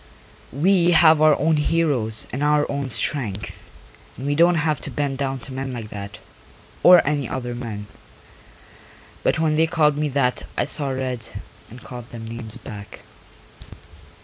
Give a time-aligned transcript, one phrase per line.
[0.51, 3.69] We have our own heroes and our own strength
[4.17, 6.17] and we don't have to bend down to men like that,
[6.81, 7.85] or any other men.
[9.21, 11.27] But when they called me that I saw red
[11.69, 13.01] and called them names back.